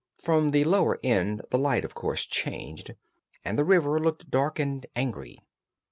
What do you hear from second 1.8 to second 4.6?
of course, changed, and the river looked dark